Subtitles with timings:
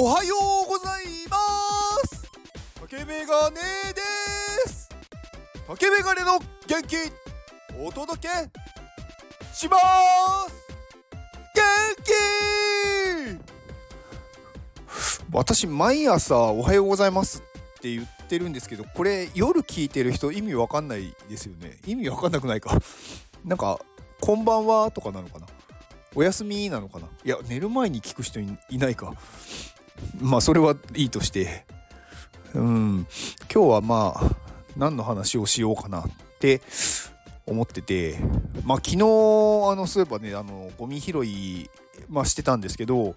[0.00, 1.36] おはようございま
[2.06, 2.30] す。
[2.82, 3.56] 竹メガネ
[3.92, 4.00] で
[4.70, 4.88] す。
[5.66, 6.94] 竹メガネの元気
[7.84, 8.28] お届け
[9.52, 9.76] しま
[10.46, 10.54] す。
[11.52, 11.64] 元
[12.04, 12.12] 気。
[15.32, 17.42] 私毎朝おはようございます
[17.76, 21.76] って言ってるんですけどこれ夜聞いてる人意味わかんないですよね。
[21.88, 22.78] 意味わかんなくないか。
[23.44, 23.80] なんか
[24.20, 25.48] こんばんはとかなのかな。
[26.14, 27.08] お休みなのかな。
[27.24, 28.46] いや寝る前に聞く人い
[28.78, 29.12] ないか。
[30.20, 31.64] まあそれはいいとして。
[32.54, 33.06] うん。
[33.52, 34.36] 今日はまあ
[34.76, 36.04] 何の話をしようかなっ
[36.38, 36.60] て
[37.46, 38.18] 思ってて。
[38.64, 38.98] まあ昨日あ
[39.74, 41.70] のそういえばねあのゴミ拾い、
[42.08, 43.14] まあ、してたんですけど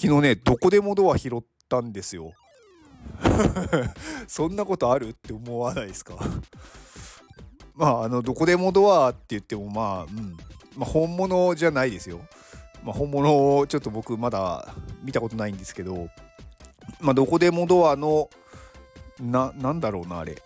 [0.00, 2.32] 昨日ねどこでもドア拾ったんですよ。
[4.26, 6.16] そんなことあるって思わないですか？
[7.74, 10.36] まああのどこでもドアって言ってもまあうん。
[10.76, 12.20] まあ本物じゃないですよ。
[12.84, 16.08] まあ、本物をちょっと僕まだ見たことないんですけど、
[17.00, 18.30] まあ、どこでもドアの
[19.20, 20.42] ななんだろうなあれ。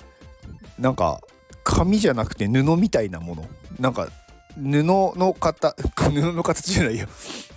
[0.78, 1.20] なんか
[1.64, 3.44] 紙じゃなくて布みたいなもの。
[3.78, 4.08] なんか
[4.56, 7.06] 布の型 布の形じゃないよ。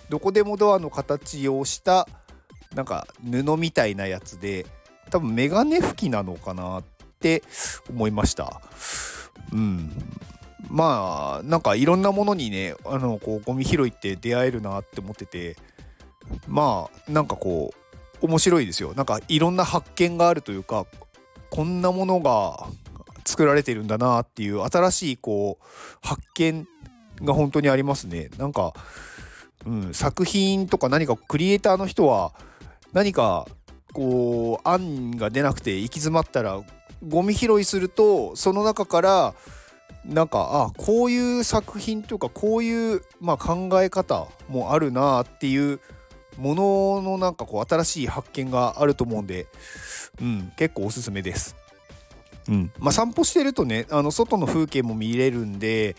[0.09, 2.07] どこでもドアの形をした
[2.75, 4.65] なんか布みたいなやつで
[5.09, 6.83] 多分メガネ拭きなのかなっ
[7.19, 7.43] て
[7.89, 8.61] 思いました。
[9.51, 9.91] うん。
[10.69, 15.55] まあなんかいろんなものにねあのこうゴミ拾いって出会えるなって思ってて
[16.47, 17.84] まあなんかこう
[18.21, 18.93] 面白いですよ。
[18.93, 20.85] なんかいろんな発見があるというか
[21.49, 22.67] こんなものが
[23.25, 25.65] 作られてるんだなっていう新しいこう
[26.01, 26.67] 発見
[27.21, 28.29] が本当にありますね。
[28.37, 28.73] なんか、
[29.65, 32.33] うん、作品とか何かクリエイターの人は
[32.93, 33.47] 何か
[33.93, 36.61] こう案が出なくて行き詰まったら
[37.07, 39.33] ゴミ拾いするとその中から
[40.05, 45.79] なんかあこういう作品とかこういう、まあ、考え方もあるなっていう
[46.37, 49.47] もののなんかこう新しい発見があると思うんで、
[50.21, 51.55] うん、結構おすすめです。
[52.47, 55.95] うんまあ、散歩してるとねあの外の風景も見れるんで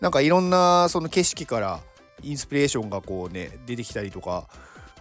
[0.00, 1.80] なんかいろんなその景色から
[2.22, 4.48] インスピレーションがこうね出てきたりとか、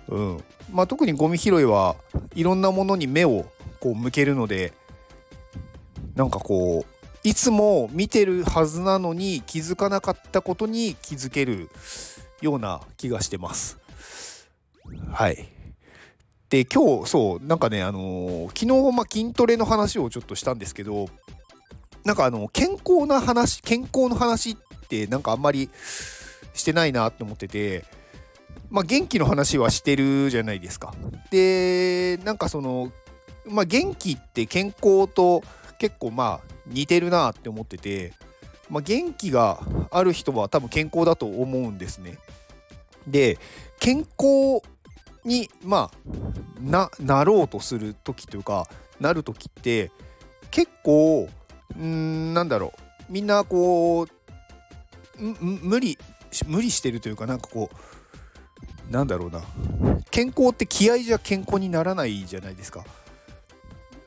[0.07, 1.96] うんまあ、特にゴミ拾いは
[2.35, 3.46] いろんなものに目を
[3.80, 4.74] こう向けるので
[6.16, 6.97] なんかこう
[7.28, 11.69] いつも見てるはずなのに気づかなかったことに気づける
[12.41, 13.78] ような気がしてます。
[15.12, 15.48] はい。
[16.50, 18.59] で今日そうなんかねあのー、昨
[18.92, 21.09] 日、ま筋トレの話をちょっとしたんですけど
[22.06, 24.56] なんかあの健康な話健康の話っ
[24.88, 25.70] てなんかあんまり
[26.53, 27.84] してないなって思ってて
[28.70, 30.94] まあ元気の話はしてるじゃないですか。
[31.31, 32.92] でなんかその
[33.46, 35.44] まあ元気って健康と
[35.80, 38.14] 結構まあ似てるなって思ってて、
[38.69, 39.59] まあ、元気が
[39.92, 42.18] ある人は多分健康だと思うんですね。
[43.06, 43.38] で
[43.80, 44.62] 健康
[45.27, 46.11] にまあ
[46.59, 48.67] ななろうとする時というか
[48.99, 49.91] なる時って
[50.49, 51.29] 結構
[51.77, 52.73] んなんだろ
[53.09, 54.07] うみんなこう
[55.19, 55.97] 無理
[56.47, 57.69] 無理してるというかなんかこ
[58.89, 59.41] うなんだろうな
[60.11, 62.85] 健康って気合じゃ健康にならないじゃないですか。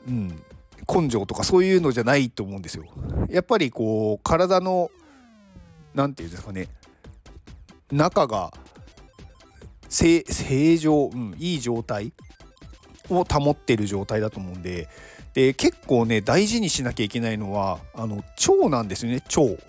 [0.07, 0.43] うん、
[0.91, 2.85] 根性とかそういうのじゃないと思うんですよ。
[3.29, 4.89] やっぱりこう体の
[5.93, 6.67] 何て言うんですかね
[7.91, 8.51] 中が
[9.91, 12.13] 正常、うん、いい状態
[13.09, 14.87] を保ってる状態だと思うんで。
[15.33, 19.61] で結構ね大事にしなきゃいけないのはあの腸なんですよね腸。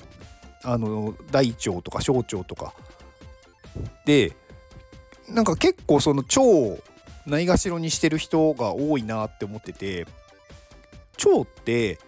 [0.64, 2.74] あの大腸とか小腸とか。
[4.04, 4.32] で
[5.28, 6.78] なんか結構その腸を
[7.26, 10.06] ないがしろにしてる人が多いなって思ってて。
[11.24, 11.98] 腸って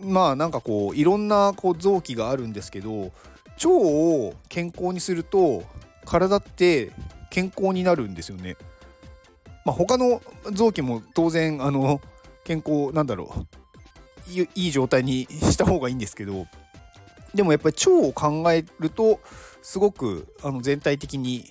[0.00, 3.12] まあなんかこういろんなこう臓器があるんですけど
[3.56, 5.64] 腸を健康にすると
[6.08, 6.90] 体って
[7.30, 8.56] 健康になるんですよね。
[9.64, 12.00] まあ、他の臓器も当然あの
[12.44, 16.46] 健康なんだろういい状態にした方がいいんですけど
[17.34, 19.20] でもやっぱり腸を考えると
[19.60, 21.44] すごくあの全体的に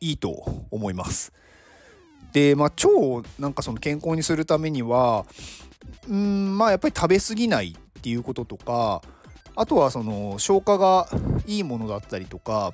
[0.00, 0.30] いいと
[0.70, 1.32] 思います。
[2.32, 5.26] でまあ腸をなんかその健康にするためには
[6.08, 9.02] うんまあやっぱり食べ過ぎないっていうこととか
[9.56, 11.08] あとはその消化が
[11.46, 12.72] いいものだったりとか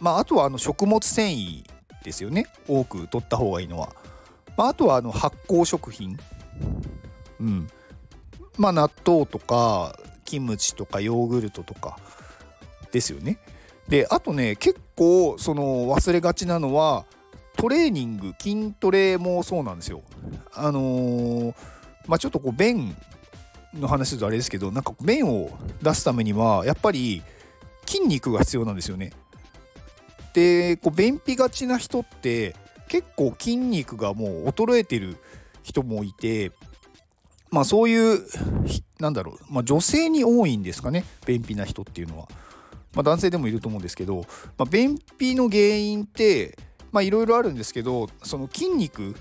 [0.00, 1.64] まああとはあの食物繊維
[2.04, 2.46] ですよね。
[2.68, 3.94] 多く取った方がいいのは、
[4.56, 6.18] まあ、あとはあの発酵食品。
[7.40, 7.68] うん。
[8.58, 11.98] まあ納豆とかキムチとかヨーグルトとか。
[12.92, 13.38] ですよね。
[13.88, 17.04] であとね結構その忘れがちなのは
[17.56, 20.02] トレーニング筋トレもそうなんですよ。
[20.54, 21.54] あのー、
[22.06, 22.96] まあちょっとこう便
[23.74, 25.50] の話するとあれですけどなんか便を
[25.82, 27.22] 出すためにはやっぱり
[27.86, 29.12] 筋肉が必要なんですよね。
[30.32, 32.54] でこう便秘がちな人って
[32.88, 35.16] 結構筋肉がもう衰えてる
[35.62, 36.52] 人もいて
[37.50, 38.26] まあそういう
[38.98, 42.28] なんだろう、まあ、女性に多いんですかね便秘な人っていうのは。
[42.92, 44.24] まあ、男性でもいると思うんですけど、
[44.58, 46.58] まあ、便秘の原因って
[47.00, 49.14] いろいろあるんですけどその筋肉、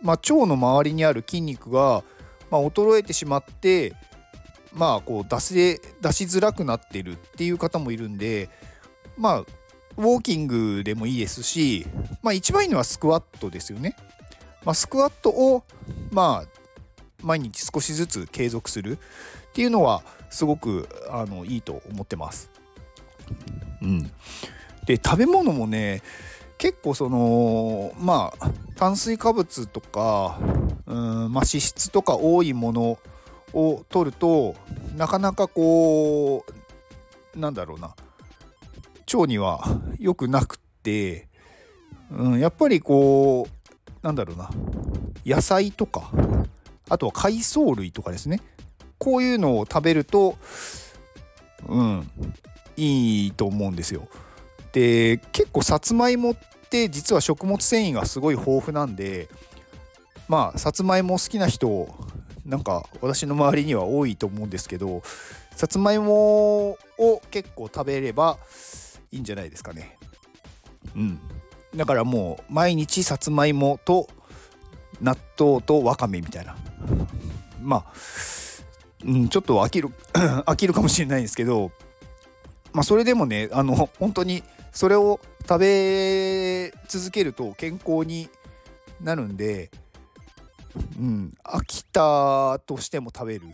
[0.00, 2.04] まあ、腸の周りにある筋肉が、
[2.52, 3.94] まあ、衰えてしまって
[4.72, 8.48] まあこう出せ出しづらくなってるっていう方もいるんで
[9.16, 9.44] まあ
[9.96, 11.86] ウォーキングでもいいですし、
[12.22, 13.96] まあ、一番いいのはスクワットですよね。
[14.64, 15.62] まあ、スクワットを
[16.10, 16.48] まあ
[17.22, 22.50] 毎日少しずつ継続するっていうのはすごくあのいいと思ってます。
[23.82, 24.02] うん、
[24.86, 26.02] で食べ物もね
[26.58, 30.38] 結構そのまあ炭水化物とか
[30.86, 30.96] うん、
[31.32, 32.98] まあ、脂質とか多いもの
[33.52, 34.54] を取ると
[34.96, 36.44] なかなかこ
[37.34, 37.94] うなんだろうな
[39.14, 39.64] 腸には
[39.98, 41.28] 良くなくって、
[42.10, 44.50] うん、やっぱりこうなんだろうな
[45.24, 46.10] 野菜とか
[46.88, 48.40] あとは海藻類とかですね
[48.98, 50.36] こういうのを食べると
[51.66, 52.10] うん
[52.76, 54.08] いいと思うんですよ。
[54.72, 56.36] で結構さつまいもっ
[56.68, 59.28] て実は食物繊維がすごい豊富なんで
[60.28, 61.88] まあさつまいも好きな人
[62.44, 65.02] なんか私の周りには多いと思うんですけど
[65.54, 68.38] さつまいもを結構食べれば
[69.14, 69.98] いいんじゃないですかね。
[70.94, 71.20] うん。
[71.74, 74.08] だからもう毎日さつまいもと
[75.00, 76.56] 納豆とわかめみたいな。
[77.60, 77.92] まあ、
[79.04, 79.88] うん、ちょっと飽きる
[80.46, 81.72] 飽きるかもしれないんですけど
[82.74, 88.28] まあ、それでもねあの本当にそれを食べ続けると健康に
[89.00, 89.70] なるんで、
[90.98, 93.46] うん、飽きたとしても食べる。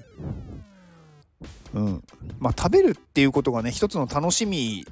[1.72, 2.04] うん
[2.38, 4.84] まあ、食べるっていうことがね一つの楽しみ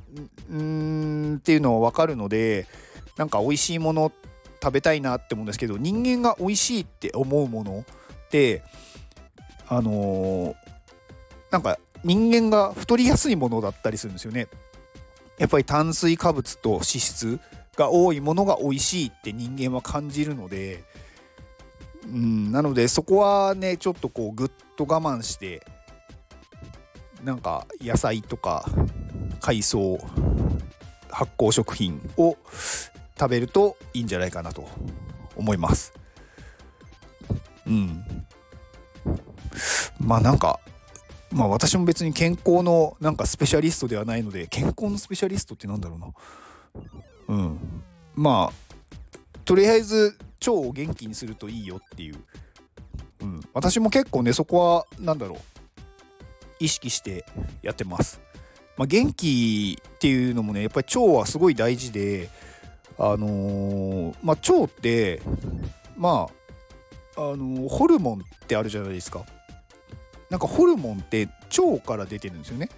[0.52, 2.66] んっていうのは分かるので
[3.16, 4.12] なんか美味しいもの
[4.62, 7.84] 食べたいなって思うんですけど人間が美味しいって思うもの
[8.26, 8.62] って
[9.68, 10.54] あのー、
[11.50, 14.48] なんか人間が太りやすいものだったりするんですよね。
[15.36, 17.40] やっぱり炭水化物と脂質
[17.76, 20.82] が多いものが美味しいって人間は感じるので、
[22.04, 25.62] うん、なのでそこはねちょっとこうぐっと我慢して
[27.22, 28.68] なんか野菜とか
[29.40, 29.98] 海藻
[31.10, 32.36] 発酵食品を
[33.18, 34.68] 食べるといいんじゃないかなと
[35.36, 35.92] 思います。
[37.66, 38.04] うん。
[40.00, 40.60] まあなんか
[41.30, 46.06] まあ私も別に健康のなんかスペシャリストではないので健康のスペシャリストってなんだろうな。
[47.28, 47.82] うん。
[48.14, 48.68] まあ
[49.44, 52.16] とりあえず腸を元気にするといいよっていう、
[53.20, 55.38] うん、私も結構ねそこは何だろう。
[56.58, 57.24] 意識して
[57.62, 58.20] やってます、
[58.76, 62.28] まあ、元気っていうのもねやっぱり腸はすごい大事で
[62.98, 65.22] あのー、まあ腸って
[65.96, 66.28] ま
[67.16, 69.24] ああのー、ホルモンってあるじゃないですか。
[70.30, 71.28] なんかホルモンって
[71.58, 72.68] 腸から出てるんですよね。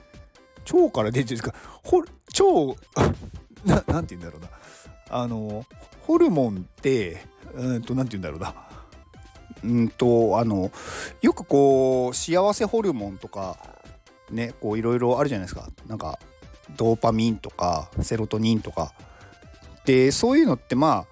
[0.73, 1.55] 腸から出てるんですか
[1.85, 3.13] 腸
[3.65, 4.49] ななんて言うんだろうな。
[5.11, 5.67] あの
[6.07, 7.25] ホルモンって
[7.55, 8.70] うんとなんて言うんだろうな。
[9.65, 10.71] うんとあの
[11.21, 13.57] よくこう幸せホルモンとか
[14.31, 16.19] ねこういろいろあるじゃないですかなんか
[16.77, 18.93] ドーパミンとかセロトニンとか
[19.85, 21.07] でそういうのってま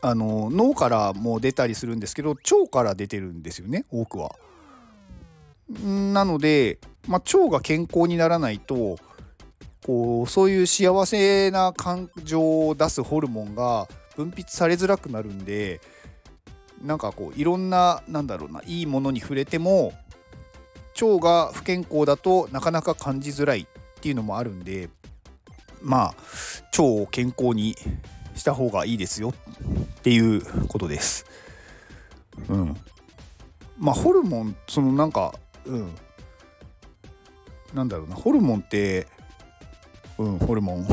[0.00, 4.36] ああの脳からも出たりするんですけど腸から出てるんですよね多くは。
[5.84, 8.96] なので、まあ、腸が健康にならないと
[9.84, 15.80] こうそういう幸せな感情を出すホルモンが分泌されづらくなるんで
[16.82, 19.92] なんかこういろんななんだろうないいものに触れても
[21.00, 23.66] 腸が不健康だとなかなか感じづらいっ
[24.00, 24.88] ていうのもあるんで
[25.82, 26.14] まあ
[26.72, 27.76] 腸を健康に
[28.34, 29.34] した方がいいですよっ
[30.02, 31.26] ていうことです。
[32.48, 32.76] うん。
[33.78, 35.34] まあホルモンそのなんか
[35.66, 35.94] うん
[37.74, 39.06] なんだろうなホルモンって
[40.18, 40.86] うんホルモン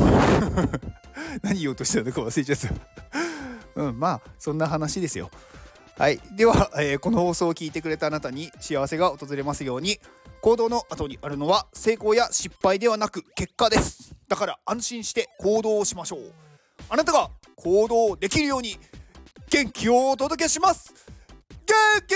[1.42, 2.76] 何言おうとしたのか忘れちゃっ
[3.76, 5.30] たうんまあそんな話ですよ
[5.98, 6.20] はい。
[6.36, 9.98] では、えー、この放送を聞いてくれたあなたに幸せが訪れますように
[10.42, 14.14] 行動の後にあるのは成功や失敗ではなく結果です。
[14.28, 16.34] だから安心して行動をしましょう。
[16.90, 18.78] あなたが行動できるように
[19.50, 20.94] 元気をお届けします。
[21.66, 21.76] 元
[22.08, 22.14] 気